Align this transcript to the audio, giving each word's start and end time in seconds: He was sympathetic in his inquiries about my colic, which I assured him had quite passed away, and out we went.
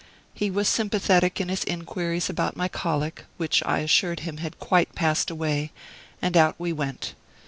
He 0.33 0.49
was 0.49 0.67
sympathetic 0.67 1.39
in 1.39 1.47
his 1.49 1.63
inquiries 1.63 2.27
about 2.27 2.57
my 2.57 2.67
colic, 2.67 3.25
which 3.37 3.61
I 3.67 3.81
assured 3.81 4.21
him 4.21 4.37
had 4.37 4.57
quite 4.57 4.95
passed 4.95 5.29
away, 5.29 5.71
and 6.23 6.35
out 6.35 6.55
we 6.57 6.73
went. 6.73 7.13